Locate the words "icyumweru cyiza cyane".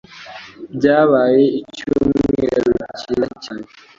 1.59-3.65